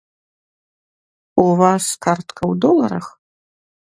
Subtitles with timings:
[1.43, 3.05] У вас картка ў доларах?